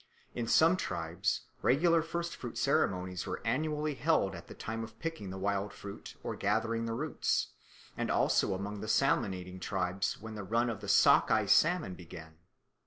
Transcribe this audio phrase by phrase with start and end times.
[0.33, 5.29] In some tribes regular First fruit ceremonies were annually held at the time of picking
[5.29, 7.49] the wild fruit or gathering the roots,
[7.95, 12.39] and also among the salmon eating tribes when the run of the 'sockeye' salmon began.